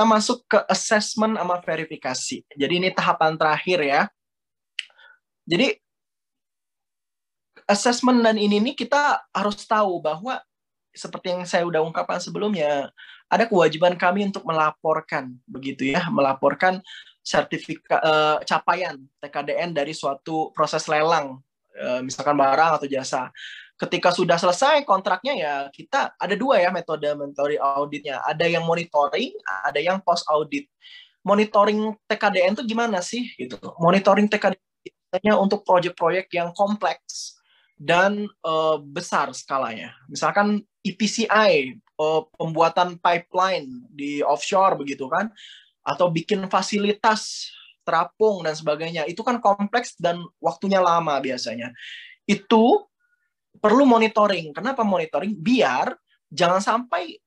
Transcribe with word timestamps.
kita 0.00 0.08
masuk 0.08 0.48
ke 0.48 0.56
assessment 0.64 1.36
sama 1.36 1.60
verifikasi. 1.60 2.40
Jadi 2.56 2.72
ini 2.72 2.88
tahapan 2.88 3.36
terakhir 3.36 3.84
ya. 3.84 4.08
Jadi 5.44 5.76
assessment 7.68 8.24
dan 8.24 8.40
ini 8.40 8.64
nih 8.64 8.72
kita 8.80 9.20
harus 9.28 9.60
tahu 9.68 10.00
bahwa 10.00 10.40
seperti 10.96 11.36
yang 11.36 11.44
saya 11.44 11.68
udah 11.68 11.84
ungkapkan 11.84 12.16
sebelumnya, 12.16 12.88
ada 13.28 13.44
kewajiban 13.44 13.92
kami 14.00 14.24
untuk 14.24 14.40
melaporkan 14.48 15.36
begitu 15.44 15.92
ya, 15.92 16.08
melaporkan 16.08 16.80
sertifikat 17.20 18.00
uh, 18.00 18.40
capaian 18.48 18.96
TKDN 19.20 19.76
dari 19.76 19.92
suatu 19.92 20.48
proses 20.56 20.88
lelang, 20.88 21.44
misalkan 22.02 22.36
barang 22.36 22.80
atau 22.80 22.88
jasa. 22.90 23.30
Ketika 23.80 24.12
sudah 24.12 24.36
selesai 24.36 24.84
kontraknya 24.84 25.32
ya 25.32 25.54
kita 25.72 26.12
ada 26.20 26.34
dua 26.36 26.60
ya 26.60 26.68
metode 26.68 27.08
metode 27.16 27.56
auditnya, 27.56 28.20
ada 28.28 28.44
yang 28.44 28.66
monitoring, 28.68 29.32
ada 29.64 29.80
yang 29.80 30.02
post 30.04 30.28
audit. 30.28 30.68
Monitoring 31.24 31.96
TKDN 32.08 32.56
itu 32.56 32.64
gimana 32.64 33.00
sih 33.00 33.28
gitu? 33.40 33.56
Monitoring 33.80 34.28
TKDN 34.28 35.36
untuk 35.40 35.64
proyek-proyek 35.64 36.28
yang 36.32 36.52
kompleks 36.52 37.40
dan 37.80 38.28
uh, 38.44 38.76
besar 38.76 39.32
skalanya. 39.32 39.96
Misalkan 40.12 40.60
EPCI, 40.84 41.80
uh, 41.96 42.28
pembuatan 42.36 43.00
pipeline 43.00 43.88
di 43.88 44.20
offshore 44.20 44.76
begitu 44.76 45.08
kan, 45.08 45.32
atau 45.80 46.12
bikin 46.12 46.44
fasilitas 46.52 47.48
terapung 47.90 48.46
dan 48.46 48.54
sebagainya. 48.54 49.02
Itu 49.10 49.26
kan 49.26 49.42
kompleks 49.42 49.98
dan 49.98 50.22
waktunya 50.38 50.78
lama 50.78 51.18
biasanya. 51.18 51.74
Itu 52.22 52.86
perlu 53.58 53.82
monitoring. 53.82 54.54
Kenapa 54.54 54.86
monitoring? 54.86 55.34
Biar 55.34 55.90
jangan 56.30 56.62
sampai 56.62 57.18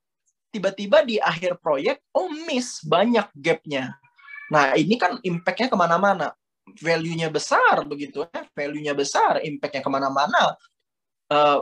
tiba-tiba 0.48 1.04
di 1.04 1.20
akhir 1.20 1.60
proyek, 1.60 2.00
oh 2.16 2.32
miss, 2.48 2.80
banyak 2.88 3.28
gapnya. 3.36 4.00
Nah, 4.48 4.80
ini 4.80 4.96
kan 4.96 5.20
impact-nya 5.20 5.68
ke 5.68 5.76
mana-mana 5.76 6.32
value-nya 6.64 7.28
besar 7.28 7.84
begitu 7.84 8.24
ya, 8.24 8.48
value-nya 8.56 8.96
besar, 8.96 9.44
impact-nya 9.44 9.84
ke 9.84 9.92
mana-mana, 9.92 10.56
uh, 11.34 11.60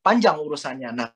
panjang 0.00 0.40
urusannya. 0.40 0.90
Nah, 0.96 1.08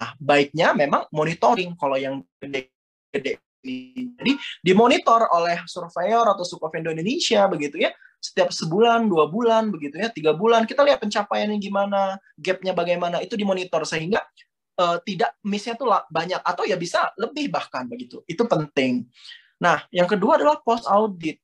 nah, 0.00 0.10
baiknya 0.18 0.74
memang 0.74 1.06
monitoring 1.14 1.78
kalau 1.78 1.94
yang 1.94 2.24
gede-gede. 2.42 3.38
Jadi 3.62 4.32
dimonitor 4.60 5.30
oleh 5.30 5.62
surveyor 5.70 6.26
atau 6.26 6.42
Sukofendo 6.42 6.90
Indonesia 6.90 7.46
begitu 7.46 7.78
ya, 7.78 7.94
setiap 8.18 8.50
sebulan, 8.50 9.06
dua 9.06 9.30
bulan 9.30 9.70
begitu 9.70 10.02
ya, 10.02 10.10
tiga 10.10 10.34
bulan 10.34 10.66
kita 10.66 10.82
lihat 10.82 10.98
pencapaiannya 10.98 11.58
gimana, 11.62 12.18
gap-nya 12.34 12.74
bagaimana, 12.74 13.22
itu 13.22 13.38
dimonitor 13.38 13.86
sehingga 13.86 14.22
uh, 14.82 14.98
tidak 15.06 15.38
miss-nya 15.46 15.78
tuh 15.78 15.90
banyak 16.10 16.42
atau 16.42 16.66
ya 16.66 16.74
bisa 16.74 17.14
lebih 17.14 17.54
bahkan 17.54 17.86
begitu. 17.86 18.22
Itu 18.26 18.50
penting. 18.50 19.06
Nah, 19.62 19.86
yang 19.94 20.10
kedua 20.10 20.42
adalah 20.42 20.58
post 20.58 20.90
audit 20.90 21.38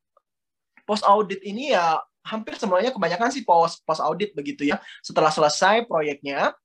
post 0.83 1.05
audit 1.05 1.45
ini 1.45 1.77
ya 1.77 2.01
hampir 2.25 2.57
semuanya 2.57 2.89
kebanyakan 2.89 3.29
sih 3.29 3.45
post 3.45 3.85
post 3.85 4.01
audit 4.03 4.35
begitu 4.35 4.67
ya. 4.67 4.81
Setelah 5.05 5.29
selesai 5.29 5.85
proyeknya, 5.85 6.57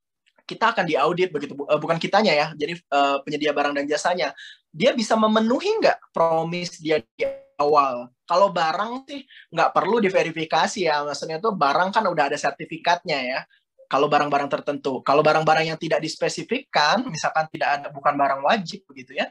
kita 0.43 0.75
akan 0.75 0.85
diaudit 0.87 1.31
begitu 1.31 1.55
uh, 1.55 1.79
bukan 1.79 1.95
kitanya 1.95 2.35
ya 2.35 2.47
jadi 2.51 2.75
uh, 2.91 3.23
penyedia 3.23 3.55
barang 3.55 3.79
dan 3.79 3.85
jasanya 3.87 4.35
dia 4.73 4.91
bisa 4.97 5.13
memenuhi 5.13 5.77
nggak 5.77 6.09
promise 6.09 6.81
dia 6.81 6.97
di 6.99 7.23
awal? 7.61 8.09
Kalau 8.25 8.49
barang 8.49 9.05
sih 9.05 9.21
nggak 9.53 9.69
perlu 9.69 10.01
diverifikasi 10.01 10.89
ya. 10.89 11.05
Maksudnya 11.05 11.37
tuh 11.37 11.53
barang 11.53 11.93
kan 11.93 12.03
udah 12.09 12.33
ada 12.33 12.37
sertifikatnya 12.41 13.19
ya. 13.21 13.39
Kalau 13.85 14.09
barang-barang 14.09 14.49
tertentu. 14.49 15.05
Kalau 15.05 15.21
barang-barang 15.21 15.69
yang 15.69 15.77
tidak 15.77 16.01
dispesifikkan 16.01 17.05
misalkan 17.05 17.45
tidak 17.53 17.69
ada 17.77 17.87
bukan 17.93 18.17
barang 18.17 18.41
wajib 18.41 18.81
begitu 18.89 19.13
ya 19.21 19.29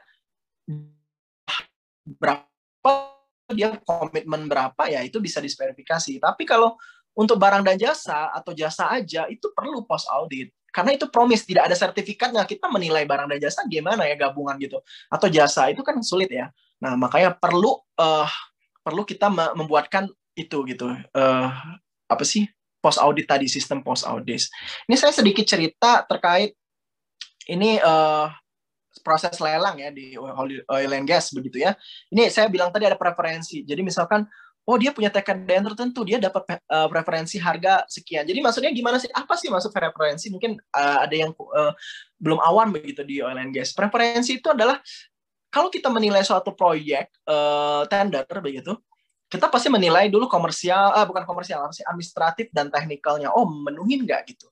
berapa 2.06 2.92
dia 3.52 3.76
komitmen 3.84 4.48
berapa 4.48 4.88
ya 4.88 5.02
itu 5.04 5.18
bisa 5.18 5.42
diverifikasi. 5.42 6.22
Tapi 6.22 6.42
kalau 6.46 6.78
untuk 7.12 7.36
barang 7.36 7.66
dan 7.66 7.76
jasa 7.76 8.32
atau 8.32 8.56
jasa 8.56 8.88
aja 8.88 9.28
itu 9.28 9.52
perlu 9.52 9.84
post 9.84 10.08
audit 10.08 10.48
karena 10.72 10.96
itu 10.96 11.06
promise 11.12 11.44
tidak 11.44 11.68
ada 11.68 11.76
sertifikatnya. 11.76 12.42
Kita 12.48 12.66
menilai 12.72 13.04
barang 13.04 13.28
dan 13.28 13.38
jasa 13.38 13.62
gimana 13.68 14.08
ya 14.08 14.16
gabungan 14.16 14.56
gitu. 14.56 14.80
Atau 15.12 15.28
jasa 15.28 15.68
itu 15.68 15.84
kan 15.84 16.00
sulit 16.00 16.32
ya. 16.32 16.48
Nah 16.80 16.96
makanya 16.96 17.36
perlu 17.36 17.76
uh, 18.00 18.28
perlu 18.80 19.04
kita 19.04 19.28
membuatkan 19.30 20.08
itu 20.32 20.64
gitu. 20.64 20.88
Uh, 21.12 21.52
apa 22.08 22.24
sih? 22.24 22.48
Post 22.82 22.98
audit 22.98 23.28
tadi 23.30 23.46
sistem 23.46 23.84
post 23.84 24.02
audit. 24.02 24.42
Ini 24.90 24.96
saya 24.98 25.14
sedikit 25.14 25.46
cerita 25.46 26.02
terkait 26.08 26.56
ini 27.46 27.78
uh, 27.78 28.26
proses 29.06 29.38
lelang 29.38 29.76
ya 29.78 29.92
di 29.92 30.16
oil 30.18 30.90
and 30.96 31.06
gas 31.06 31.30
begitu 31.30 31.62
ya. 31.62 31.76
Ini 32.08 32.32
saya 32.32 32.48
bilang 32.48 32.72
tadi 32.72 32.88
ada 32.88 32.96
preferensi. 32.96 33.62
Jadi 33.62 33.84
misalkan 33.84 34.24
oh 34.62 34.76
dia 34.78 34.94
punya 34.94 35.10
TKDN 35.10 35.74
tertentu, 35.74 36.06
dia 36.06 36.22
dapat 36.22 36.58
uh, 36.70 36.86
preferensi 36.86 37.36
harga 37.42 37.82
sekian. 37.90 38.22
Jadi 38.22 38.38
maksudnya 38.38 38.70
gimana 38.70 39.02
sih? 39.02 39.10
Apa 39.10 39.34
sih 39.34 39.50
maksud 39.50 39.74
preferensi? 39.74 40.30
Mungkin 40.30 40.54
uh, 40.54 40.98
ada 41.02 41.14
yang 41.14 41.34
uh, 41.34 41.74
belum 42.22 42.38
awam 42.38 42.70
begitu 42.70 43.02
di 43.02 43.18
oil 43.18 43.34
and 43.34 43.50
gas. 43.50 43.74
Preferensi 43.74 44.38
itu 44.38 44.48
adalah 44.54 44.78
kalau 45.50 45.68
kita 45.68 45.90
menilai 45.90 46.22
suatu 46.22 46.54
proyek 46.54 47.10
uh, 47.26 47.84
tender 47.90 48.24
begitu, 48.38 48.78
kita 49.26 49.50
pasti 49.50 49.68
menilai 49.72 50.06
dulu 50.06 50.30
komersial, 50.30 50.94
uh, 50.94 51.04
bukan 51.08 51.26
komersial, 51.26 51.68
sih 51.74 51.82
administratif 51.82 52.48
dan 52.54 52.70
teknikalnya. 52.70 53.34
Oh, 53.34 53.44
menuhin 53.48 54.06
nggak 54.06 54.30
gitu. 54.30 54.46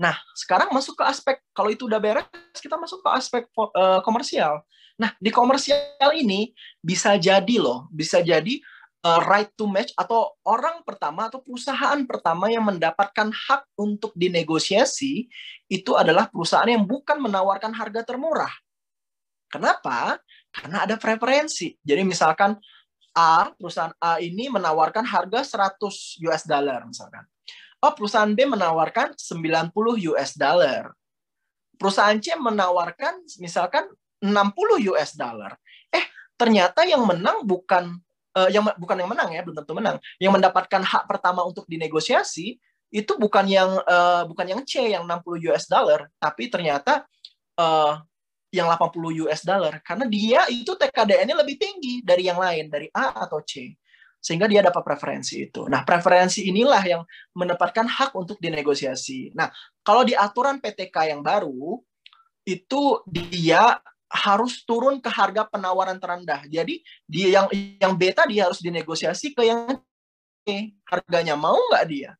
Nah, 0.00 0.16
sekarang 0.32 0.72
masuk 0.72 0.96
ke 0.96 1.04
aspek 1.04 1.36
kalau 1.52 1.68
itu 1.68 1.84
udah 1.84 2.00
beres, 2.00 2.26
kita 2.58 2.80
masuk 2.80 3.04
ke 3.04 3.08
aspek 3.12 3.42
uh, 3.54 4.00
komersial. 4.00 4.64
Nah, 4.96 5.12
di 5.20 5.28
komersial 5.28 6.10
ini 6.16 6.50
bisa 6.80 7.14
jadi 7.20 7.56
loh, 7.60 7.86
bisa 7.92 8.24
jadi 8.24 8.58
uh, 9.04 9.20
right 9.26 9.50
to 9.58 9.68
match 9.68 9.90
atau 9.98 10.34
orang 10.46 10.82
pertama 10.86 11.28
atau 11.28 11.42
perusahaan 11.42 11.98
pertama 12.06 12.48
yang 12.48 12.66
mendapatkan 12.66 13.30
hak 13.30 13.62
untuk 13.78 14.14
dinegosiasi 14.14 15.28
itu 15.70 15.92
adalah 15.94 16.30
perusahaan 16.30 16.68
yang 16.68 16.86
bukan 16.86 17.18
menawarkan 17.18 17.74
harga 17.74 18.02
termurah. 18.06 18.50
Kenapa? 19.52 20.16
Karena 20.48 20.88
ada 20.88 20.96
preferensi. 20.96 21.76
Jadi 21.84 22.02
misalkan 22.08 22.56
A, 23.12 23.52
perusahaan 23.52 23.92
A 24.00 24.16
ini 24.24 24.48
menawarkan 24.48 25.04
harga 25.04 25.44
100 25.76 26.24
US 26.24 26.42
dollar 26.48 26.80
misalkan 26.88 27.28
oh 27.82 27.92
perusahaan 27.92 28.30
B 28.30 28.46
menawarkan 28.46 29.18
90 29.18 29.74
US 30.14 30.30
dollar. 30.38 30.94
Perusahaan 31.76 32.14
C 32.22 32.38
menawarkan 32.38 33.26
misalkan 33.42 33.90
60 34.22 34.94
US 34.94 35.18
dollar. 35.18 35.58
Eh, 35.90 36.06
ternyata 36.38 36.86
yang 36.86 37.02
menang 37.02 37.42
bukan 37.42 37.98
uh, 38.36 38.48
yang 38.52 38.64
bukan 38.76 38.96
yang 39.00 39.10
menang 39.10 39.30
ya, 39.32 39.40
belum 39.44 39.56
tentu 39.62 39.72
menang. 39.76 39.96
Yang 40.16 40.32
mendapatkan 40.40 40.82
hak 40.82 41.04
pertama 41.08 41.44
untuk 41.44 41.64
dinegosiasi 41.68 42.58
itu 42.92 43.12
bukan 43.16 43.48
yang 43.48 43.80
uh, 43.88 44.28
bukan 44.28 44.46
yang 44.52 44.60
C 44.68 44.92
yang 44.92 45.08
60 45.08 45.48
US 45.48 45.64
dollar, 45.64 46.12
tapi 46.20 46.52
ternyata 46.52 47.08
uh, 47.56 47.96
yang 48.52 48.68
80 48.68 49.24
US 49.24 49.40
dollar 49.48 49.80
karena 49.80 50.04
dia 50.04 50.44
itu 50.52 50.76
TKDN-nya 50.76 51.32
lebih 51.40 51.56
tinggi 51.56 52.04
dari 52.04 52.28
yang 52.28 52.36
lain, 52.36 52.68
dari 52.68 52.92
A 52.92 53.24
atau 53.24 53.40
C 53.40 53.72
sehingga 54.22 54.46
dia 54.46 54.62
dapat 54.62 54.86
preferensi 54.86 55.50
itu. 55.50 55.66
Nah, 55.66 55.82
preferensi 55.82 56.46
inilah 56.46 56.78
yang 56.86 57.02
mendapatkan 57.34 57.82
hak 57.90 58.14
untuk 58.14 58.38
dinegosiasi. 58.38 59.34
Nah, 59.34 59.50
kalau 59.82 60.06
di 60.06 60.14
aturan 60.14 60.62
PTK 60.62 61.10
yang 61.10 61.26
baru 61.26 61.82
itu 62.46 63.02
dia 63.10 63.82
harus 64.12 64.60
turun 64.68 65.00
ke 65.00 65.08
harga 65.08 65.48
penawaran 65.48 65.96
terendah. 65.96 66.44
Jadi 66.44 66.84
dia 67.08 67.40
yang 67.40 67.46
yang 67.80 67.96
beta 67.96 68.28
dia 68.28 68.44
harus 68.44 68.60
dinegosiasi 68.60 69.32
ke 69.32 69.48
yang 69.48 69.80
C. 70.44 70.76
Harganya 70.84 71.32
mau 71.32 71.56
nggak 71.72 71.84
dia? 71.88 72.12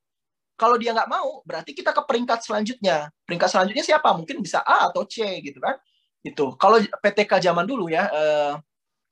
Kalau 0.56 0.80
dia 0.80 0.97
nggak 0.97 1.10
mau, 1.10 1.44
berarti 1.44 1.76
kita 1.76 1.92
ke 1.92 2.03
peringkat 2.08 2.41
selanjutnya. 2.48 3.12
Peringkat 3.28 3.48
selanjutnya 3.53 3.84
siapa? 3.84 4.08
Mungkin 4.16 4.41
bisa 4.41 4.65
A 4.65 4.89
atau 4.89 5.04
C 5.04 5.21
gitu 5.44 5.60
kan? 5.60 5.77
Itu. 6.24 6.56
Kalau 6.56 6.80
PTK 6.80 7.42
zaman 7.53 7.68
dulu 7.68 7.92
ya, 7.92 8.09
eh, 8.09 8.54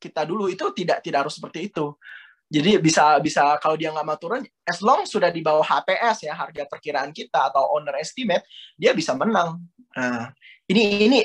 kita 0.00 0.24
dulu 0.24 0.48
itu 0.48 0.64
tidak 0.72 1.04
tidak 1.04 1.28
harus 1.28 1.36
seperti 1.36 1.68
itu. 1.68 1.92
Jadi 2.50 2.82
bisa 2.82 3.18
bisa 3.22 3.58
kalau 3.62 3.78
dia 3.78 3.94
nggak 3.94 4.06
mau 4.06 4.18
turun, 4.18 4.42
as 4.66 4.82
long 4.82 5.06
sudah 5.06 5.30
di 5.30 5.38
bawah 5.38 5.62
HPS 5.62 6.26
ya 6.26 6.34
harga 6.34 6.66
perkiraan 6.66 7.14
kita 7.14 7.46
atau 7.46 7.78
owner 7.78 7.94
estimate, 8.02 8.42
dia 8.74 8.90
bisa 8.90 9.14
menang. 9.14 9.62
Nah, 9.94 10.34
ini 10.66 11.06
ini 11.06 11.20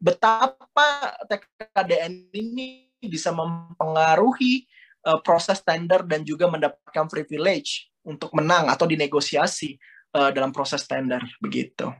betapa 0.00 1.14
TKDN 1.28 2.32
ini 2.32 2.88
bisa 3.04 3.30
mempengaruhi 3.30 4.64
uh, 5.04 5.20
proses 5.20 5.60
tender 5.60 6.02
dan 6.08 6.24
juga 6.24 6.48
mendapatkan 6.48 7.06
privilege 7.06 7.92
untuk 8.02 8.32
menang 8.32 8.72
atau 8.72 8.88
dinegosiasi 8.88 9.76
uh, 10.16 10.32
dalam 10.32 10.50
proses 10.50 10.88
tender 10.88 11.20
begitu. 11.38 11.92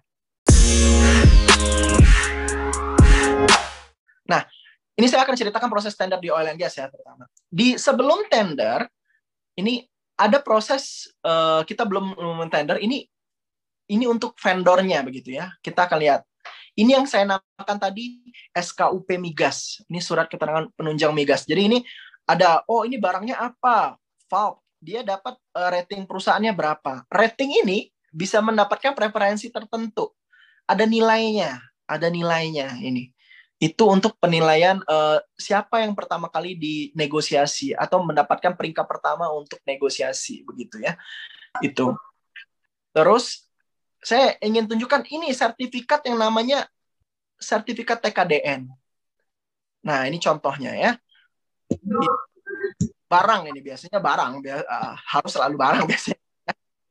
Nah, 4.29 4.45
ini 4.97 5.07
saya 5.09 5.25
akan 5.25 5.37
ceritakan 5.37 5.69
proses 5.73 5.97
tender 5.97 6.21
di 6.21 6.29
oil 6.29 6.49
and 6.49 6.61
gas 6.61 6.77
ya 6.77 6.89
pertama. 6.89 7.29
Di 7.49 7.77
sebelum 7.81 8.29
tender 8.29 8.89
ini 9.57 9.85
ada 10.19 10.43
proses 10.43 11.07
uh, 11.23 11.63
kita 11.63 11.87
belum 11.87 12.17
tender 12.51 12.83
ini 12.83 13.07
ini 13.89 14.05
untuk 14.05 14.37
vendornya 14.37 15.01
begitu 15.01 15.37
ya. 15.37 15.49
Kita 15.65 15.89
akan 15.89 15.99
lihat. 16.01 16.28
Ini 16.79 16.95
yang 16.95 17.11
saya 17.11 17.27
namakan 17.27 17.79
tadi 17.83 18.23
SKUP 18.55 19.19
migas. 19.19 19.83
Ini 19.91 19.99
surat 19.99 20.31
keterangan 20.31 20.71
penunjang 20.79 21.11
migas. 21.11 21.43
Jadi 21.43 21.67
ini 21.67 21.79
ada 22.23 22.63
oh 22.71 22.87
ini 22.87 23.03
barangnya 23.03 23.35
apa? 23.35 23.99
Valve. 24.31 24.63
Dia 24.79 25.03
dapat 25.03 25.35
uh, 25.59 25.75
rating 25.75 26.07
perusahaannya 26.07 26.55
berapa? 26.55 27.03
Rating 27.11 27.67
ini 27.67 27.91
bisa 28.15 28.39
mendapatkan 28.39 28.95
preferensi 28.95 29.51
tertentu. 29.51 30.15
Ada 30.71 30.87
nilainya, 30.87 31.59
ada 31.83 32.07
nilainya 32.07 32.79
ini. 32.79 33.11
Itu 33.59 33.91
untuk 33.91 34.15
penilaian 34.23 34.79
uh, 34.87 35.19
siapa 35.35 35.83
yang 35.83 35.99
pertama 35.99 36.31
kali 36.31 36.55
dinegosiasi 36.55 37.75
atau 37.75 38.07
mendapatkan 38.07 38.55
peringkat 38.55 38.87
pertama 38.87 39.27
untuk 39.35 39.59
negosiasi 39.67 40.47
begitu 40.47 40.79
ya. 40.79 40.95
Itu. 41.59 41.99
Terus 42.95 43.48
saya 44.03 44.39
ingin 44.43 44.67
tunjukkan 44.71 45.07
ini 45.11 45.35
sertifikat 45.35 46.07
yang 46.07 46.19
namanya 46.19 46.67
sertifikat 47.39 48.03
TKDN. 48.03 48.67
Nah, 49.87 50.01
ini 50.07 50.19
contohnya 50.19 50.75
ya. 50.75 50.93
Barang 53.09 53.49
ini 53.49 53.63
biasanya 53.63 54.03
barang 54.03 54.43
uh, 54.43 54.95
harus 55.17 55.33
selalu 55.33 55.57
barang 55.57 55.85
biasanya. 55.91 56.21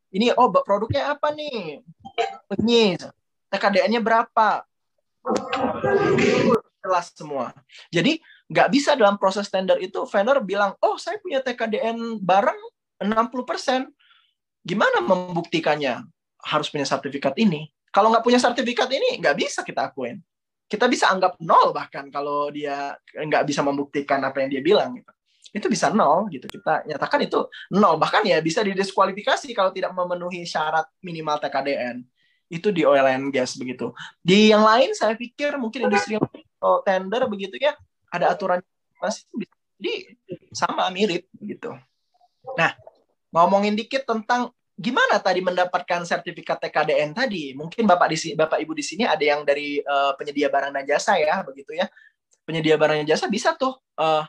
Ini 0.08 0.34
oh 0.40 0.50
produknya 0.50 1.14
apa 1.14 1.36
nih? 1.36 1.84
Ini 2.64 2.96
TKDN-nya 3.52 4.00
berapa? 4.00 4.64
Jelas 6.80 7.12
semua. 7.12 7.52
Jadi 7.92 8.24
nggak 8.48 8.72
bisa 8.72 8.96
dalam 8.96 9.20
proses 9.20 9.52
tender 9.52 9.76
itu 9.84 10.08
vendor 10.08 10.40
bilang, 10.40 10.72
oh 10.80 10.96
saya 10.96 11.20
punya 11.20 11.44
TKDN 11.44 12.24
barang 12.24 12.60
60%. 13.04 13.92
Gimana 14.64 15.04
membuktikannya? 15.04 16.08
Harus 16.44 16.68
punya 16.70 16.86
sertifikat 16.86 17.34
ini. 17.40 17.70
Kalau 17.90 18.14
nggak 18.14 18.26
punya 18.26 18.38
sertifikat 18.38 18.90
ini, 18.94 19.18
nggak 19.18 19.36
bisa 19.38 19.66
kita 19.66 19.90
akuin. 19.90 20.22
Kita 20.68 20.86
bisa 20.92 21.08
anggap 21.08 21.40
nol 21.40 21.72
bahkan 21.72 22.12
kalau 22.12 22.52
dia 22.52 22.94
nggak 23.16 23.48
bisa 23.48 23.64
membuktikan 23.64 24.20
apa 24.22 24.44
yang 24.44 24.50
dia 24.52 24.62
bilang. 24.62 25.00
Gitu. 25.00 25.12
Itu 25.56 25.68
bisa 25.72 25.90
nol 25.90 26.28
gitu. 26.28 26.46
Kita 26.52 26.84
nyatakan 26.84 27.24
itu 27.24 27.48
nol. 27.72 27.96
Bahkan 27.96 28.28
ya 28.28 28.44
bisa 28.44 28.62
didiskualifikasi 28.62 29.48
kalau 29.56 29.72
tidak 29.72 29.96
memenuhi 29.96 30.44
syarat 30.44 30.86
minimal 31.00 31.40
TKDN. 31.40 32.04
Itu 32.52 32.76
di 32.76 32.84
oil 32.84 33.08
and 33.08 33.32
gas 33.32 33.56
begitu. 33.56 33.96
Di 34.20 34.52
yang 34.52 34.68
lain 34.68 34.92
saya 34.92 35.16
pikir 35.16 35.56
mungkin 35.56 35.88
industri 35.88 36.20
atau 36.20 36.84
tender 36.84 37.24
begitu 37.32 37.56
ya 37.60 37.76
ada 38.12 38.36
aturan 38.36 38.60
masih 39.00 39.24
jadi 39.78 39.94
sama 40.52 40.90
mirip 40.90 41.30
gitu. 41.38 41.76
Nah, 42.58 42.74
ngomongin 43.30 43.78
dikit 43.78 44.10
tentang 44.10 44.50
gimana 44.78 45.18
tadi 45.18 45.42
mendapatkan 45.42 46.06
sertifikat 46.06 46.62
TKDN 46.62 47.18
tadi? 47.18 47.58
Mungkin 47.58 47.90
Bapak 47.90 48.14
di 48.14 48.18
Bapak 48.38 48.62
Ibu 48.62 48.78
di 48.78 48.86
sini 48.86 49.04
ada 49.10 49.20
yang 49.26 49.42
dari 49.42 49.82
uh, 49.82 50.14
penyedia 50.14 50.54
barang 50.54 50.70
dan 50.70 50.86
jasa 50.86 51.18
ya, 51.18 51.42
begitu 51.42 51.74
ya. 51.74 51.90
Penyedia 52.46 52.78
barang 52.78 53.02
dan 53.04 53.08
jasa 53.10 53.26
bisa 53.26 53.58
tuh 53.58 53.74
uh, 53.98 54.24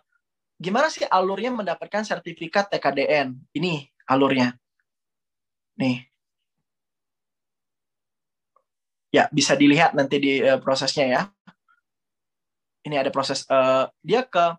gimana 0.56 0.88
sih 0.88 1.04
alurnya 1.04 1.52
mendapatkan 1.52 2.00
sertifikat 2.00 2.72
TKDN? 2.72 3.36
Ini 3.52 3.92
alurnya. 4.08 4.56
Nih. 5.76 6.08
Ya, 9.12 9.28
bisa 9.28 9.52
dilihat 9.52 9.92
nanti 9.92 10.16
di 10.16 10.32
uh, 10.40 10.56
prosesnya 10.56 11.06
ya. 11.06 11.22
Ini 12.88 13.04
ada 13.04 13.12
proses 13.12 13.44
uh, 13.52 13.92
dia 14.00 14.24
ke 14.24 14.56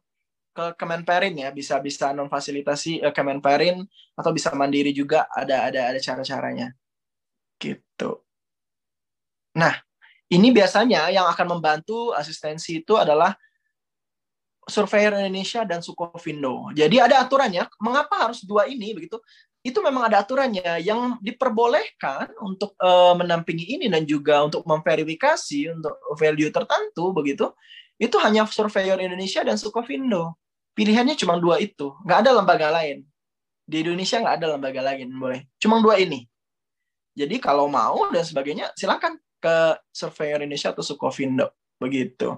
ke 0.60 0.66
Kemenperin 0.76 1.40
ya 1.40 1.50
bisa 1.56 1.80
bisa 1.80 2.12
non 2.12 2.28
fasilitasi 2.28 3.00
uh, 3.00 3.16
Kemenperin 3.16 3.80
atau 4.20 4.32
bisa 4.36 4.52
mandiri 4.52 4.92
juga 4.92 5.24
ada 5.32 5.72
ada 5.72 5.96
ada 5.96 6.00
cara 6.04 6.20
caranya 6.28 6.76
gitu. 7.56 8.20
Nah 9.56 9.80
ini 10.28 10.52
biasanya 10.52 11.08
yang 11.10 11.26
akan 11.32 11.58
membantu 11.58 12.12
asistensi 12.12 12.84
itu 12.84 13.00
adalah 13.00 13.34
Surveyor 14.70 15.18
Indonesia 15.18 15.66
dan 15.66 15.82
Sukovindo. 15.82 16.70
Jadi 16.78 17.02
ada 17.02 17.26
aturannya. 17.26 17.66
Mengapa 17.82 18.30
harus 18.30 18.46
dua 18.46 18.70
ini 18.70 18.94
begitu? 18.94 19.18
Itu 19.66 19.82
memang 19.82 20.08
ada 20.08 20.22
aturannya 20.24 20.80
yang 20.86 21.18
diperbolehkan 21.20 22.32
untuk 22.40 22.78
uh, 22.80 23.18
menampingi 23.18 23.76
ini 23.76 23.92
dan 23.92 24.06
juga 24.06 24.46
untuk 24.46 24.64
memverifikasi 24.64 25.74
untuk 25.74 25.98
value 26.16 26.54
tertentu 26.54 27.12
begitu. 27.12 27.50
Itu 28.00 28.22
hanya 28.24 28.48
Surveyor 28.48 29.04
Indonesia 29.04 29.44
dan 29.44 29.60
Sukovindo. 29.60 30.40
Pilihannya 30.74 31.16
cuma 31.20 31.36
dua 31.36 31.60
itu, 31.60 31.92
nggak 32.06 32.20
ada 32.26 32.32
lembaga 32.40 32.68
lain. 32.72 33.04
Di 33.68 33.86
Indonesia 33.86 34.18
nggak 34.18 34.36
ada 34.40 34.48
lembaga 34.56 34.82
lain, 34.82 35.08
boleh. 35.14 35.46
Cuma 35.62 35.78
dua 35.84 36.00
ini. 36.00 36.26
Jadi 37.14 37.36
kalau 37.42 37.68
mau 37.68 38.08
dan 38.10 38.24
sebagainya, 38.24 38.72
silakan 38.80 39.20
ke 39.44 39.76
Surveyor 39.92 40.40
Indonesia 40.44 40.72
atau 40.72 40.86
Sukovindo, 40.86 41.52
begitu. 41.76 42.38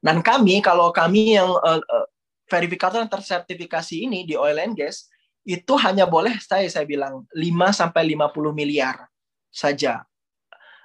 Dan 0.00 0.24
kami, 0.24 0.64
kalau 0.64 0.88
kami 0.90 1.36
yang 1.36 1.52
uh, 1.52 1.80
uh, 1.80 2.06
verifikator 2.48 3.04
yang 3.04 3.12
tersertifikasi 3.12 4.08
ini 4.08 4.24
di 4.24 4.34
oil 4.34 4.56
and 4.56 4.74
gas, 4.74 5.06
itu 5.44 5.76
hanya 5.80 6.04
boleh 6.04 6.36
saya 6.40 6.68
saya 6.68 6.84
bilang 6.84 7.24
5 7.32 7.44
sampai 7.72 8.16
50 8.16 8.52
miliar 8.52 9.08
saja. 9.48 10.04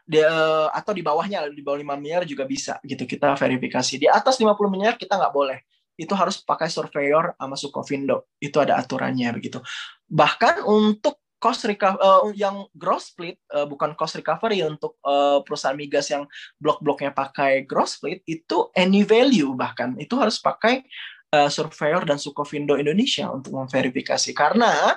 Di, 0.03 0.19
uh, 0.19 0.67
atau 0.75 0.91
di 0.91 0.99
bawahnya 0.99 1.47
di 1.47 1.63
bawah 1.63 1.79
5 1.79 1.95
miliar 1.95 2.27
juga 2.27 2.43
bisa 2.43 2.79
gitu 2.83 3.07
kita 3.07 3.35
verifikasi. 3.39 3.95
Di 3.95 4.07
atas 4.11 4.35
50 4.35 4.55
miliar 4.67 4.99
kita 4.99 5.15
nggak 5.15 5.31
boleh 5.35 5.63
itu 5.99 6.13
harus 6.17 6.41
pakai 6.41 6.69
surveyor 6.69 7.37
sama 7.37 7.55
Sukovindo. 7.57 8.33
Itu 8.41 8.61
ada 8.61 8.77
aturannya 8.81 9.29
begitu. 9.35 9.61
Bahkan 10.09 10.65
untuk 10.65 11.23
cost 11.43 11.67
recovery 11.67 11.99
uh, 11.99 12.31
yang 12.31 12.63
gross 12.71 13.11
split 13.11 13.35
uh, 13.51 13.67
bukan 13.67 13.99
cost 13.99 14.15
recovery 14.15 14.63
untuk 14.63 14.95
uh, 15.03 15.43
perusahaan 15.43 15.75
migas 15.75 16.07
yang 16.07 16.23
blok-bloknya 16.55 17.11
pakai 17.11 17.67
gross 17.67 17.99
split 17.99 18.23
itu 18.23 18.71
any 18.71 19.03
value 19.03 19.51
bahkan 19.51 19.91
itu 19.99 20.15
harus 20.15 20.39
pakai 20.39 20.87
uh, 21.35 21.51
surveyor 21.51 22.07
dan 22.07 22.15
Sukovindo 22.15 22.79
Indonesia 22.79 23.27
untuk 23.27 23.59
memverifikasi 23.59 24.31
karena 24.31 24.95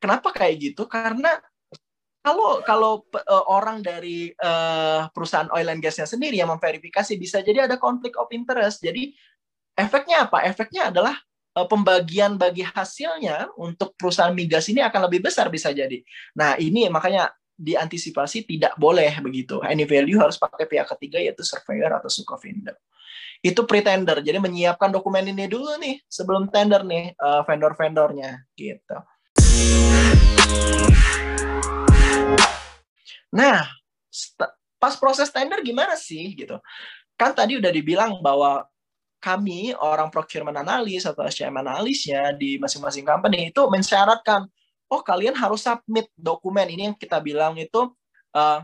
kenapa 0.00 0.32
kayak 0.32 0.72
gitu 0.72 0.88
karena 0.88 1.36
kalau 2.24 2.64
kalau 2.64 2.92
uh, 3.12 3.44
orang 3.52 3.84
dari 3.84 4.32
uh, 4.40 5.12
perusahaan 5.12 5.52
oil 5.52 5.68
and 5.68 5.84
gasnya 5.84 6.08
sendiri 6.08 6.40
yang 6.40 6.48
memverifikasi 6.48 7.20
bisa 7.20 7.44
jadi 7.44 7.68
ada 7.68 7.76
konflik 7.76 8.16
of 8.16 8.32
interest 8.32 8.80
jadi 8.80 9.12
Efeknya 9.78 10.26
apa? 10.26 10.42
Efeknya 10.42 10.90
adalah 10.90 11.14
uh, 11.54 11.62
pembagian 11.70 12.34
bagi 12.34 12.66
hasilnya 12.66 13.54
untuk 13.54 13.94
perusahaan 13.94 14.34
migas 14.34 14.66
ini 14.66 14.82
akan 14.82 15.06
lebih 15.06 15.30
besar 15.30 15.46
bisa 15.54 15.70
jadi. 15.70 16.02
Nah, 16.34 16.58
ini 16.58 16.90
makanya 16.90 17.30
diantisipasi 17.54 18.42
tidak 18.42 18.74
boleh 18.74 19.22
begitu. 19.22 19.62
Any 19.62 19.86
value 19.86 20.18
harus 20.18 20.34
pakai 20.34 20.66
pihak 20.66 20.90
ketiga 20.98 21.22
yaitu 21.22 21.46
surveyor 21.46 21.94
atau 21.94 22.10
sukovendor. 22.10 22.74
Itu 23.38 23.62
pretender. 23.70 24.18
Jadi 24.18 24.42
menyiapkan 24.42 24.90
dokumen 24.90 25.30
ini 25.30 25.46
dulu 25.46 25.78
nih 25.78 26.02
sebelum 26.10 26.50
tender 26.50 26.82
nih 26.82 27.14
uh, 27.14 27.46
vendor-vendornya 27.46 28.50
gitu. 28.58 28.98
Nah, 33.30 33.62
pas 34.82 34.94
proses 34.98 35.30
tender 35.30 35.62
gimana 35.62 35.94
sih 35.94 36.34
gitu? 36.34 36.58
Kan 37.14 37.30
tadi 37.30 37.62
udah 37.62 37.70
dibilang 37.70 38.18
bahwa 38.18 38.66
kami 39.18 39.74
orang 39.74 40.08
procurement 40.14 40.54
analis 40.54 41.02
atau 41.02 41.26
SCM 41.26 41.58
analisnya 41.58 42.30
di 42.34 42.56
masing-masing 42.56 43.02
company 43.02 43.50
itu 43.50 43.66
mensyaratkan 43.66 44.46
oh 44.88 45.02
kalian 45.04 45.34
harus 45.36 45.66
submit 45.66 46.08
dokumen. 46.14 46.66
Ini 46.70 46.82
yang 46.92 46.96
kita 46.96 47.20
bilang 47.20 47.58
itu 47.58 47.92
uh, 48.32 48.62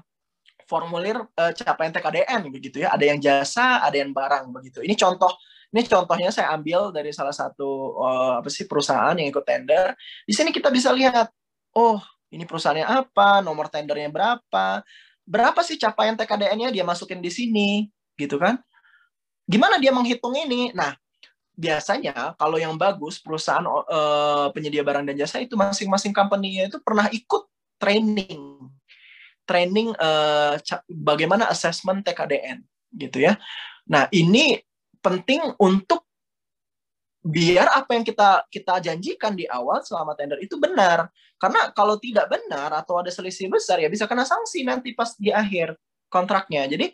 formulir 0.65 1.21
uh, 1.37 1.53
capaian 1.53 1.93
TKDN 1.93 2.49
begitu 2.49 2.83
ya. 2.87 2.95
Ada 2.95 3.05
yang 3.05 3.19
jasa 3.21 3.85
ada 3.85 3.97
yang 3.99 4.15
barang 4.15 4.51
begitu. 4.55 4.81
Ini 4.81 4.95
contoh 4.97 5.35
ini 5.75 5.83
contohnya 5.91 6.31
saya 6.31 6.55
ambil 6.55 6.95
dari 6.95 7.11
salah 7.11 7.35
satu 7.35 7.99
uh, 7.99 8.33
apa 8.41 8.49
sih 8.49 8.65
perusahaan 8.65 9.13
yang 9.19 9.29
ikut 9.29 9.45
tender. 9.45 9.93
Di 10.25 10.33
sini 10.33 10.55
kita 10.55 10.71
bisa 10.71 10.95
lihat 10.95 11.29
oh 11.75 11.99
ini 12.31 12.47
perusahaannya 12.47 12.87
apa 12.87 13.43
nomor 13.43 13.67
tendernya 13.71 14.11
berapa 14.11 14.83
berapa 15.25 15.61
sih 15.65 15.81
capaian 15.81 16.15
TKDN-nya 16.15 16.69
dia 16.71 16.85
masukin 16.85 17.19
di 17.19 17.33
sini 17.33 17.89
gitu 18.15 18.37
kan 18.37 18.61
Gimana 19.45 19.77
dia 19.77 19.93
menghitung 19.93 20.33
ini? 20.37 20.73
Nah, 20.73 20.97
biasanya 21.55 22.35
kalau 22.35 22.59
yang 22.59 22.75
bagus 22.75 23.23
perusahaan 23.23 23.65
uh, 23.65 24.51
penyedia 24.51 24.83
barang 24.83 25.07
dan 25.07 25.15
jasa 25.15 25.39
itu 25.39 25.55
masing-masing 25.55 26.11
company 26.11 26.65
itu 26.65 26.83
pernah 26.83 27.07
ikut 27.15 27.47
training 27.79 28.59
training 29.45 29.93
uh, 30.01 30.57
bagaimana 30.89 31.53
assessment 31.53 32.03
TKDN 32.03 32.65
gitu 32.97 33.23
ya. 33.23 33.37
Nah, 33.87 34.09
ini 34.11 34.57
penting 35.05 35.45
untuk 35.61 36.09
biar 37.25 37.73
apa 37.73 37.97
yang 37.97 38.05
kita 38.05 38.45
kita 38.53 38.85
janjikan 38.85 39.33
di 39.33 39.49
awal 39.49 39.85
selama 39.85 40.17
tender 40.17 40.41
itu 40.41 40.57
benar. 40.57 41.09
Karena 41.37 41.73
kalau 41.77 42.01
tidak 42.01 42.33
benar 42.33 42.73
atau 42.73 43.01
ada 43.01 43.13
selisih 43.13 43.53
besar 43.53 43.81
ya 43.81 43.89
bisa 43.93 44.09
kena 44.09 44.25
sanksi 44.25 44.65
nanti 44.65 44.97
pas 44.97 45.13
di 45.17 45.29
akhir 45.29 45.77
kontraknya. 46.09 46.65
Jadi 46.69 46.93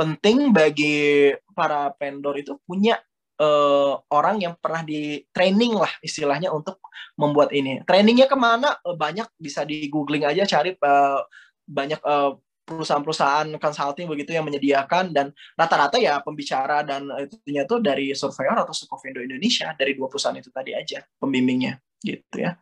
penting 0.00 0.48
bagi 0.48 1.28
para 1.52 1.92
vendor 2.00 2.32
itu 2.40 2.56
punya 2.64 2.96
uh, 3.36 4.00
orang 4.08 4.40
yang 4.40 4.56
pernah 4.56 4.80
di 4.80 5.28
training 5.28 5.76
lah 5.76 5.92
istilahnya 6.00 6.48
untuk 6.48 6.80
membuat 7.20 7.52
ini. 7.52 7.84
Trainingnya 7.84 8.24
ke 8.24 8.32
mana? 8.32 8.80
Uh, 8.80 8.96
banyak 8.96 9.28
bisa 9.36 9.60
di 9.68 9.92
googling 9.92 10.24
aja 10.24 10.48
cari 10.48 10.72
uh, 10.80 11.20
banyak 11.68 12.00
uh, 12.00 12.32
perusahaan-perusahaan 12.64 13.60
consulting 13.60 14.08
begitu 14.08 14.32
yang 14.32 14.48
menyediakan 14.48 15.12
dan 15.12 15.36
rata-rata 15.52 16.00
ya 16.00 16.22
pembicara 16.24 16.80
dan 16.80 17.04
itunya 17.20 17.68
tuh 17.68 17.84
dari 17.84 18.16
surveyor 18.16 18.62
atau 18.62 18.72
Sukovindo 18.72 19.20
Indonesia 19.20 19.74
dari 19.76 19.92
dua 19.92 20.08
perusahaan 20.08 20.38
itu 20.38 20.48
tadi 20.48 20.72
aja 20.72 21.04
pembimbingnya 21.18 21.76
gitu 22.00 22.40
ya. 22.40 22.56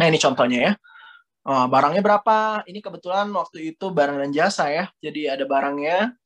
Nah 0.00 0.06
ini 0.08 0.16
contohnya 0.16 0.58
ya. 0.58 0.72
Barangnya 1.44 2.00
berapa? 2.00 2.64
Ini 2.64 2.80
kebetulan 2.80 3.28
waktu 3.36 3.76
itu 3.76 3.92
barang 3.92 4.16
dan 4.16 4.32
jasa 4.32 4.72
ya. 4.72 4.88
Jadi 5.04 5.28
ada 5.28 5.44
barangnya, 5.44 6.16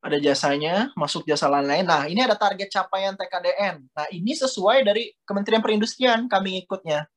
ada 0.00 0.16
jasanya, 0.22 0.94
masuk 0.94 1.26
jasa 1.26 1.50
lain-lain. 1.50 1.82
Nah, 1.82 2.06
ini 2.06 2.22
ada 2.22 2.38
target 2.38 2.70
capaian 2.70 3.16
TKDN. 3.18 3.90
Nah, 3.90 4.06
ini 4.14 4.32
sesuai 4.36 4.86
dari 4.86 5.10
Kementerian 5.26 5.64
Perindustrian 5.64 6.30
kami 6.30 6.62
ikutnya. 6.62 7.08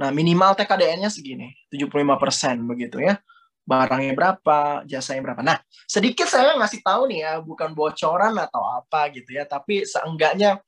Nah, 0.00 0.10
minimal 0.10 0.58
TKDN-nya 0.58 1.12
segini, 1.12 1.52
75% 1.70 2.58
begitu 2.66 2.98
ya. 2.98 3.20
Barangnya 3.62 4.18
berapa, 4.18 4.82
jasanya 4.82 5.22
berapa. 5.30 5.42
Nah, 5.46 5.62
sedikit 5.86 6.26
saya 6.26 6.58
ngasih 6.58 6.82
tahu 6.82 7.06
nih 7.06 7.22
ya, 7.22 7.32
bukan 7.38 7.70
bocoran 7.70 8.34
atau 8.34 8.66
apa 8.66 9.12
gitu 9.14 9.38
ya, 9.38 9.46
tapi 9.46 9.86
seenggaknya 9.86 10.58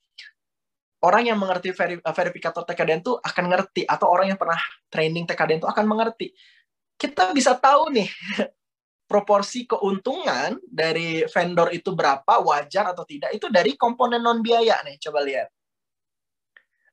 orang 1.03 1.29
yang 1.29 1.39
mengerti 1.41 1.75
eh, 1.75 2.01
verifikator 2.01 2.63
TKDN 2.63 3.05
itu 3.05 3.19
akan 3.19 3.45
ngerti 3.51 3.83
atau 3.85 4.07
orang 4.09 4.33
yang 4.33 4.39
pernah 4.39 4.57
training 4.87 5.27
TKDN 5.27 5.61
itu 5.61 5.69
akan 5.69 5.85
mengerti. 5.85 6.31
Kita 6.95 7.35
bisa 7.35 7.59
tahu 7.59 7.91
nih 7.91 8.09
proporsi 9.15 9.63
keuntungan 9.63 10.59
dari 10.67 11.23
vendor 11.31 11.71
itu 11.71 11.95
berapa 11.95 12.43
wajar 12.43 12.91
atau 12.91 13.07
tidak 13.07 13.31
itu 13.31 13.47
dari 13.47 13.79
komponen 13.79 14.19
non 14.19 14.43
biaya 14.43 14.83
nih 14.83 14.99
coba 14.99 15.23
lihat. 15.23 15.47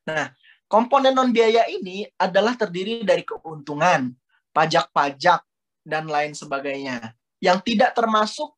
Nah, 0.05 0.29
komponen 0.69 1.17
non 1.17 1.33
biaya 1.33 1.65
ini 1.65 2.05
adalah 2.21 2.53
terdiri 2.53 3.01
dari 3.01 3.25
keuntungan, 3.25 4.13
pajak-pajak 4.53 5.41
dan 5.81 6.05
lain 6.05 6.37
sebagainya 6.37 7.17
yang 7.41 7.57
tidak 7.65 7.97
termasuk 7.97 8.53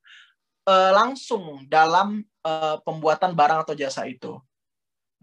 uh, 0.67 0.91
langsung 0.91 1.63
dalam 1.71 2.19
uh, 2.43 2.83
pembuatan 2.83 3.31
barang 3.31 3.63
atau 3.63 3.79
jasa 3.79 4.03
itu. 4.11 4.43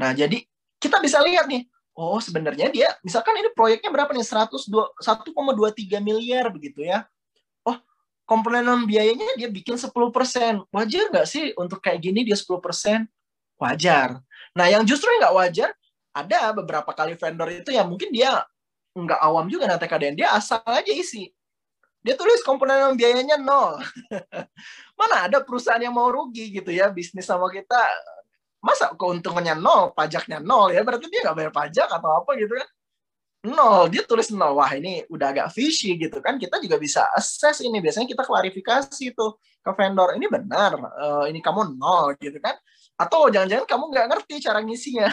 Nah, 0.01 0.17
jadi 0.17 0.41
kita 0.81 0.97
bisa 1.05 1.21
lihat 1.21 1.45
nih, 1.45 1.69
oh 1.93 2.17
sebenarnya 2.25 2.73
dia, 2.73 2.89
misalkan 3.05 3.37
ini 3.37 3.53
proyeknya 3.53 3.93
berapa 3.93 4.17
nih? 4.17 4.25
1,23 4.25 4.97
miliar 6.01 6.49
begitu 6.49 6.89
ya. 6.89 7.05
Komponen 8.31 8.63
biayanya 8.87 9.35
dia 9.35 9.51
bikin 9.51 9.75
10%. 9.75 9.91
Wajar 10.71 11.05
nggak 11.11 11.27
sih 11.27 11.51
untuk 11.59 11.83
kayak 11.83 11.99
gini 11.99 12.23
dia 12.23 12.39
10%? 12.39 13.11
Wajar. 13.59 14.23
Nah, 14.55 14.67
yang 14.71 14.87
justru 14.87 15.11
nggak 15.19 15.35
wajar, 15.35 15.75
ada 16.15 16.55
beberapa 16.55 16.95
kali 16.95 17.19
vendor 17.19 17.51
itu 17.51 17.75
yang 17.75 17.91
mungkin 17.91 18.15
dia 18.15 18.47
nggak 18.95 19.19
awam 19.19 19.51
juga 19.51 19.67
nanti 19.67 19.91
TKDN. 19.91 20.15
Dia 20.15 20.39
asal 20.39 20.63
aja 20.63 20.95
isi. 20.95 21.27
Dia 22.07 22.15
tulis 22.15 22.39
komponen 22.47 22.95
biayanya 22.95 23.35
nol. 23.35 23.83
Mana 24.99 25.27
ada 25.27 25.43
perusahaan 25.43 25.83
yang 25.83 25.99
mau 25.99 26.07
rugi 26.09 26.55
gitu 26.55 26.71
ya, 26.71 26.87
bisnis 26.87 27.27
sama 27.27 27.51
kita 27.51 27.83
masa 28.63 28.95
keuntungannya 28.95 29.59
nol, 29.59 29.91
pajaknya 29.91 30.39
nol 30.39 30.71
ya 30.71 30.87
berarti 30.87 31.11
dia 31.11 31.27
nggak 31.27 31.37
bayar 31.37 31.53
pajak 31.53 31.89
atau 31.91 32.11
apa 32.23 32.31
gitu 32.39 32.55
kan? 32.55 32.69
Nol, 33.41 33.89
dia 33.89 34.05
tulis 34.05 34.29
nol. 34.37 34.53
Wah 34.53 34.69
ini 34.77 35.01
udah 35.09 35.33
agak 35.33 35.49
fishy 35.57 35.97
gitu 35.97 36.21
kan? 36.21 36.37
Kita 36.37 36.61
juga 36.61 36.77
bisa 36.77 37.09
assess 37.17 37.65
ini. 37.65 37.81
Biasanya 37.81 38.05
kita 38.05 38.29
klarifikasi 38.29 39.17
tuh 39.17 39.41
ke 39.65 39.71
vendor. 39.73 40.13
Ini 40.13 40.27
benar, 40.29 40.77
uh, 40.77 41.25
ini 41.25 41.41
kamu 41.41 41.81
nol 41.81 42.21
gitu 42.21 42.37
kan? 42.37 42.53
Atau 43.01 43.33
jangan-jangan 43.33 43.65
kamu 43.65 43.85
nggak 43.97 44.07
ngerti 44.13 44.35
cara 44.45 44.61
ngisinya. 44.61 45.09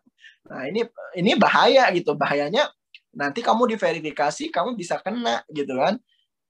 nah 0.52 0.62
ini 0.68 0.84
ini 1.16 1.32
bahaya 1.40 1.88
gitu. 1.96 2.12
Bahayanya 2.12 2.68
nanti 3.16 3.40
kamu 3.40 3.72
diverifikasi, 3.72 4.52
kamu 4.52 4.76
bisa 4.76 5.00
kena 5.00 5.40
gitu 5.48 5.72
kan? 5.80 5.96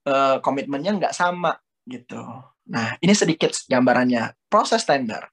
Uh, 0.03 0.35
komitmennya 0.43 0.99
nggak 0.99 1.15
sama 1.15 1.55
gitu. 1.87 2.19
Nah 2.67 2.99
ini 2.99 3.15
sedikit 3.15 3.55
gambarannya 3.71 4.35
proses 4.51 4.83
tender. 4.83 5.31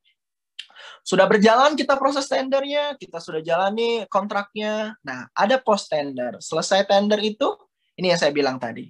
Sudah 1.07 1.27
berjalan 1.27 1.75
kita 1.75 1.97
proses 1.97 2.29
tendernya, 2.29 2.95
kita 2.97 3.19
sudah 3.19 3.41
jalani 3.41 4.05
kontraknya. 4.09 4.97
Nah, 5.03 5.27
ada 5.33 5.59
post 5.59 5.89
tender. 5.91 6.39
Selesai 6.39 6.87
tender 6.87 7.19
itu, 7.21 7.57
ini 7.99 8.13
yang 8.13 8.21
saya 8.21 8.31
bilang 8.31 8.57
tadi. 8.57 8.89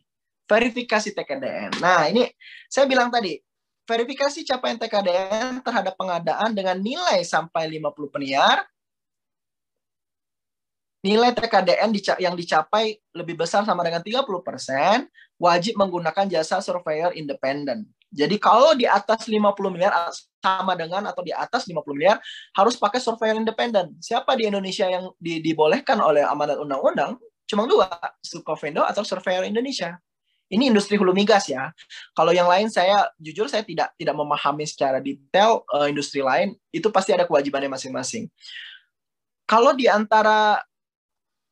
Verifikasi 0.48 1.12
TKDN. 1.12 1.80
Nah, 1.80 2.08
ini 2.08 2.24
saya 2.68 2.88
bilang 2.88 3.12
tadi, 3.12 3.36
verifikasi 3.88 4.44
capaian 4.44 4.76
TKDN 4.76 5.64
terhadap 5.64 5.96
pengadaan 5.96 6.52
dengan 6.52 6.76
nilai 6.76 7.24
sampai 7.24 7.68
50 7.72 8.12
peniar, 8.12 8.68
nilai 11.00 11.32
TKDN 11.32 11.94
yang 12.20 12.34
dicapai 12.36 13.00
lebih 13.14 13.38
besar 13.38 13.62
sama 13.64 13.80
dengan 13.86 14.02
30%, 14.04 15.08
wajib 15.40 15.78
menggunakan 15.78 16.26
jasa 16.28 16.58
surveyor 16.60 17.14
independen. 17.14 17.86
Jadi 18.08 18.40
kalau 18.40 18.72
di 18.72 18.88
atas 18.88 19.28
50 19.28 19.52
miliar 19.68 19.92
sama 20.40 20.72
dengan 20.72 21.12
atau 21.12 21.20
di 21.20 21.34
atas 21.34 21.68
50 21.68 21.84
miliar 21.92 22.16
harus 22.56 22.80
pakai 22.80 22.96
surveyor 23.02 23.36
independen. 23.36 23.92
Siapa 24.00 24.32
di 24.32 24.48
Indonesia 24.48 24.88
yang 24.88 25.12
di, 25.20 25.44
dibolehkan 25.44 26.00
oleh 26.00 26.24
amanat 26.24 26.56
undang-undang? 26.56 27.20
Cuma 27.44 27.68
dua, 27.68 27.88
Sukovendo 28.24 28.84
atau 28.84 29.04
surveyor 29.04 29.44
Indonesia. 29.44 30.00
Ini 30.48 30.72
industri 30.72 30.96
hulu 30.96 31.12
migas 31.12 31.52
ya. 31.52 31.68
Kalau 32.16 32.32
yang 32.32 32.48
lain 32.48 32.72
saya 32.72 33.12
jujur 33.20 33.52
saya 33.52 33.60
tidak 33.60 33.92
tidak 34.00 34.16
memahami 34.16 34.64
secara 34.64 34.96
detail 34.96 35.60
uh, 35.68 35.84
industri 35.84 36.24
lain 36.24 36.56
itu 36.72 36.88
pasti 36.88 37.12
ada 37.12 37.28
kewajibannya 37.28 37.68
masing-masing. 37.68 38.32
Kalau 39.44 39.76
di 39.76 39.84
antara 39.84 40.64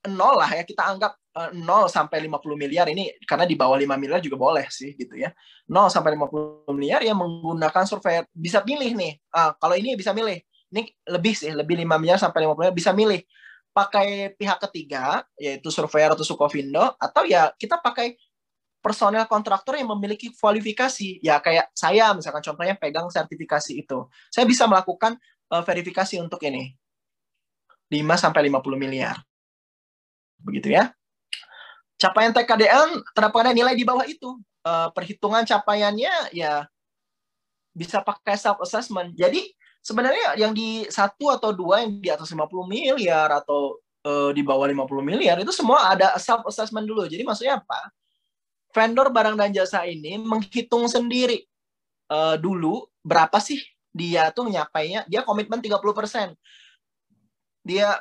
nol 0.09 0.41
lah 0.41 0.49
ya 0.49 0.65
kita 0.65 0.81
anggap 0.81 1.13
0 1.37 1.53
eh, 1.53 1.85
sampai 1.93 2.25
50 2.25 2.57
miliar 2.57 2.89
ini 2.89 3.13
karena 3.29 3.45
di 3.45 3.53
bawah 3.53 3.77
5 3.77 4.01
miliar 4.01 4.25
juga 4.25 4.41
boleh 4.41 4.65
sih 4.73 4.97
gitu 4.97 5.21
ya. 5.21 5.29
0 5.69 5.93
sampai 5.93 6.17
50 6.17 6.65
miliar 6.73 7.05
yang 7.05 7.21
menggunakan 7.21 7.85
surveyor 7.85 8.25
bisa 8.33 8.65
pilih 8.65 8.97
nih. 8.97 9.21
Ah, 9.29 9.53
kalau 9.61 9.77
ini 9.77 9.93
bisa 9.95 10.17
milih. 10.17 10.41
Ini 10.73 10.83
lebih 11.13 11.35
sih, 11.37 11.53
lebih 11.53 11.77
5 11.77 12.01
miliar 12.01 12.17
sampai 12.17 12.49
50 12.49 12.57
miliar 12.57 12.75
bisa 12.75 12.91
milih 12.97 13.21
pakai 13.77 14.33
pihak 14.33 14.57
ketiga 14.69 15.21
yaitu 15.37 15.69
surveyor 15.69 16.17
atau 16.17 16.25
Sukovindo 16.25 16.97
atau 16.97 17.29
ya 17.29 17.53
kita 17.61 17.77
pakai 17.85 18.17
personel 18.81 19.29
kontraktor 19.29 19.77
yang 19.77 19.93
memiliki 19.93 20.33
kualifikasi. 20.33 21.21
Ya 21.21 21.37
kayak 21.45 21.69
saya 21.77 22.17
misalkan 22.17 22.41
contohnya 22.41 22.73
pegang 22.81 23.13
sertifikasi 23.13 23.77
itu. 23.77 24.09
Saya 24.33 24.49
bisa 24.49 24.65
melakukan 24.65 25.21
uh, 25.53 25.61
verifikasi 25.61 26.17
untuk 26.17 26.41
ini. 26.49 26.73
5 27.93 28.01
sampai 28.17 28.49
50 28.49 28.81
miliar. 28.81 29.21
Begitu 30.41 30.73
ya. 30.73 30.97
Capaian 31.97 32.33
TKDN 32.33 33.01
terdapat 33.17 33.57
nilai 33.57 33.73
di 33.73 33.85
bawah 33.85 34.05
itu. 34.05 34.37
Uh, 34.67 34.91
perhitungan 34.91 35.47
capaiannya 35.47 36.35
ya 36.35 36.67
bisa 37.77 38.03
pakai 38.03 38.35
self 38.37 38.61
assessment. 38.61 39.15
Jadi 39.15 39.47
sebenarnya 39.85 40.35
yang 40.37 40.51
di 40.57 40.85
satu 40.91 41.31
atau 41.31 41.55
dua 41.55 41.87
yang 41.87 42.03
di 42.03 42.11
atas 42.11 42.33
50 42.35 42.51
miliar 42.67 43.31
atau 43.31 43.79
uh, 44.03 44.31
di 44.35 44.43
bawah 44.43 44.67
50 44.67 44.91
miliar 45.07 45.39
itu 45.39 45.55
semua 45.55 45.93
ada 45.95 46.17
self 46.17 46.43
assessment 46.51 46.85
dulu. 46.89 47.07
Jadi 47.07 47.23
maksudnya 47.23 47.63
apa? 47.63 47.93
Vendor 48.75 49.09
barang 49.09 49.39
dan 49.39 49.55
jasa 49.55 49.87
ini 49.87 50.21
menghitung 50.21 50.85
sendiri 50.91 51.47
uh, 52.13 52.37
dulu 52.37 52.85
berapa 53.01 53.41
sih 53.41 53.63
dia 53.97 54.29
tuh 54.29 54.53
nyapainya, 54.53 55.09
dia 55.09 55.25
komitmen 55.25 55.65
30%. 55.65 56.37
Dia 57.65 57.97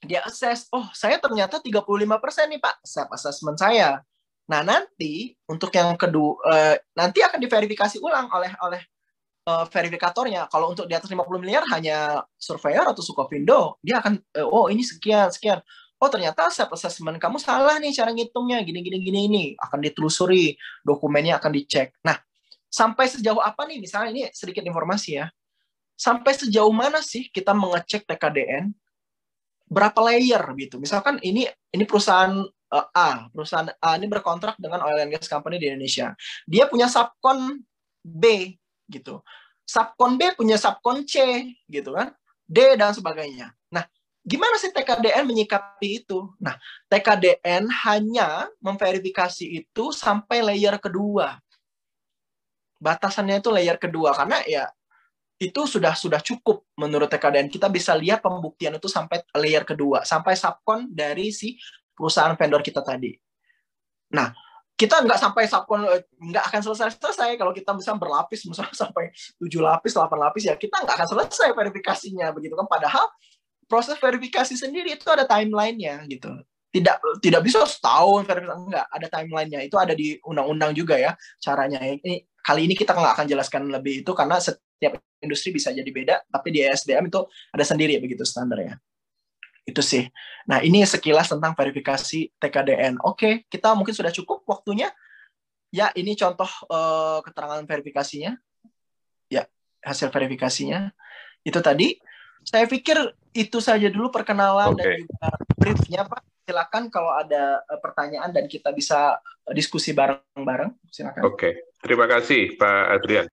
dia 0.00 0.24
assess, 0.24 0.66
oh 0.72 0.88
saya 0.96 1.20
ternyata 1.20 1.60
35% 1.60 1.84
nih 2.48 2.60
Pak, 2.60 2.80
self 2.84 3.08
assessment 3.12 3.60
saya. 3.60 4.00
Nah, 4.50 4.64
nanti 4.66 5.36
untuk 5.46 5.70
yang 5.70 5.94
kedua 5.94 6.40
uh, 6.42 6.74
nanti 6.96 7.22
akan 7.22 7.38
diverifikasi 7.38 8.02
ulang 8.02 8.26
oleh 8.32 8.50
oleh 8.64 8.82
uh, 9.46 9.68
verifikatornya. 9.68 10.48
Kalau 10.48 10.72
untuk 10.72 10.88
di 10.88 10.96
atas 10.96 11.06
50 11.06 11.20
miliar 11.38 11.62
hanya 11.70 12.24
surveyor 12.34 12.90
atau 12.90 13.04
Sukovindo, 13.04 13.78
dia 13.84 14.00
akan 14.02 14.18
uh, 14.40 14.48
oh 14.48 14.66
ini 14.72 14.82
sekian 14.82 15.30
sekian. 15.30 15.60
Oh 16.00 16.08
ternyata 16.08 16.48
self 16.48 16.72
assessment 16.72 17.20
kamu 17.20 17.36
salah 17.36 17.76
nih 17.76 17.92
cara 17.92 18.08
ngitungnya 18.10 18.64
gini 18.64 18.80
gini 18.80 18.98
gini 19.04 19.20
ini 19.28 19.44
akan 19.60 19.84
ditelusuri 19.84 20.56
dokumennya 20.80 21.36
akan 21.36 21.52
dicek. 21.52 21.92
Nah 22.02 22.16
sampai 22.72 23.10
sejauh 23.10 23.42
apa 23.42 23.68
nih 23.68 23.82
misalnya 23.82 24.10
ini 24.14 24.22
sedikit 24.32 24.62
informasi 24.62 25.20
ya 25.20 25.26
sampai 26.00 26.32
sejauh 26.32 26.72
mana 26.72 27.04
sih 27.04 27.28
kita 27.28 27.52
mengecek 27.52 28.08
TKDN 28.08 28.72
berapa 29.70 29.96
layer 30.02 30.42
gitu. 30.58 30.82
Misalkan 30.82 31.22
ini 31.22 31.46
ini 31.70 31.84
perusahaan 31.86 32.34
uh, 32.74 32.86
A, 32.90 33.30
perusahaan 33.30 33.70
A 33.78 33.94
ini 33.94 34.10
berkontrak 34.10 34.58
dengan 34.58 34.82
oil 34.82 34.98
and 34.98 35.14
gas 35.14 35.30
company 35.30 35.62
di 35.62 35.70
Indonesia. 35.70 36.12
Dia 36.44 36.66
punya 36.66 36.90
subkon 36.90 37.62
B 38.02 38.58
gitu. 38.90 39.22
Subkon 39.62 40.18
B 40.18 40.34
punya 40.34 40.58
subkon 40.58 41.06
C 41.06 41.46
gitu 41.70 41.94
kan. 41.94 42.10
D 42.50 42.74
dan 42.74 42.90
sebagainya. 42.90 43.54
Nah, 43.70 43.86
gimana 44.26 44.58
sih 44.58 44.74
TKDN 44.74 45.22
menyikapi 45.22 46.02
itu? 46.02 46.34
Nah, 46.42 46.58
TKDN 46.90 47.70
hanya 47.86 48.50
memverifikasi 48.58 49.46
itu 49.46 49.94
sampai 49.94 50.42
layer 50.42 50.74
kedua. 50.82 51.38
Batasannya 52.82 53.38
itu 53.38 53.54
layer 53.54 53.78
kedua 53.78 54.10
karena 54.18 54.42
ya 54.50 54.66
itu 55.40 55.60
sudah 55.64 55.96
sudah 55.96 56.20
cukup 56.20 56.68
menurut 56.76 57.08
TKDN. 57.08 57.48
Kita 57.48 57.72
bisa 57.72 57.96
lihat 57.96 58.20
pembuktian 58.20 58.76
itu 58.76 58.92
sampai 58.92 59.24
layer 59.40 59.64
kedua, 59.64 60.04
sampai 60.04 60.36
subkon 60.36 60.92
dari 60.92 61.32
si 61.32 61.56
perusahaan 61.96 62.36
vendor 62.36 62.60
kita 62.60 62.84
tadi. 62.84 63.16
Nah, 64.12 64.28
kita 64.76 65.00
nggak 65.00 65.16
sampai 65.16 65.48
subkon 65.48 65.80
nggak 66.28 66.44
akan 66.44 66.60
selesai 66.60 66.96
selesai 67.00 67.40
kalau 67.40 67.56
kita 67.56 67.72
bisa 67.72 67.96
berlapis 67.96 68.44
misalnya 68.44 68.76
sampai 68.84 69.12
tujuh 69.40 69.60
lapis 69.64 69.92
delapan 69.96 70.18
lapis 70.28 70.44
ya 70.48 70.54
kita 70.60 70.76
nggak 70.80 70.96
akan 71.00 71.08
selesai 71.08 71.48
verifikasinya 71.56 72.32
begitu 72.32 72.56
kan 72.56 72.64
padahal 72.64 73.04
proses 73.68 74.00
verifikasi 74.00 74.56
sendiri 74.56 74.96
itu 74.96 75.04
ada 75.12 75.28
timelinenya 75.28 76.00
gitu 76.08 76.32
tidak 76.72 76.96
tidak 77.20 77.44
bisa 77.44 77.68
setahun 77.68 78.24
verifikasi 78.24 78.56
enggak 78.56 78.86
ada 78.88 79.06
timelinenya 79.12 79.60
itu 79.68 79.76
ada 79.76 79.92
di 79.92 80.16
undang-undang 80.24 80.72
juga 80.72 80.96
ya 80.96 81.12
caranya 81.44 81.84
ini 81.84 82.24
kali 82.40 82.66
ini 82.68 82.74
kita 82.76 82.92
nggak 82.96 83.12
akan 83.20 83.26
jelaskan 83.28 83.62
lebih 83.68 84.02
itu 84.04 84.12
karena 84.12 84.40
setiap 84.40 84.96
industri 85.20 85.52
bisa 85.52 85.70
jadi 85.70 85.90
beda 85.92 86.24
tapi 86.28 86.48
di 86.50 86.64
SDM 86.64 87.08
itu 87.12 87.20
ada 87.52 87.64
sendiri 87.64 88.00
begitu 88.00 88.24
standarnya 88.24 88.80
itu 89.70 89.82
sih. 89.84 90.04
Nah, 90.50 90.58
ini 90.64 90.82
sekilas 90.82 91.30
tentang 91.30 91.54
verifikasi 91.54 92.34
TKDN. 92.42 92.98
Oke, 93.06 93.46
kita 93.46 93.72
mungkin 93.78 93.94
sudah 93.94 94.10
cukup 94.10 94.42
waktunya. 94.48 94.90
Ya, 95.70 95.94
ini 95.94 96.18
contoh 96.18 96.50
uh, 96.66 97.22
keterangan 97.22 97.62
verifikasinya. 97.62 98.34
Ya, 99.30 99.46
hasil 99.86 100.10
verifikasinya. 100.10 100.90
Itu 101.46 101.62
tadi. 101.62 101.94
Saya 102.42 102.66
pikir 102.66 102.96
itu 103.36 103.60
saja 103.62 103.86
dulu 103.92 104.10
perkenalan 104.10 104.74
okay. 104.74 104.82
dan 104.82 104.90
juga 105.06 105.28
briefnya, 105.54 106.00
Pak. 106.08 106.20
Silakan 106.50 106.84
kalau 106.90 107.14
ada 107.14 107.62
uh, 107.70 107.78
pertanyaan 107.78 108.34
dan 108.34 108.50
kita 108.50 108.74
bisa 108.74 109.22
diskusi 109.54 109.94
bareng-bareng. 109.94 110.74
Silakan. 110.90 111.22
Oke, 111.22 111.36
okay. 111.38 111.52
Terima 111.80 112.06
kasih 112.06 112.54
Pak 112.56 112.80
Adrian. 113.00 113.26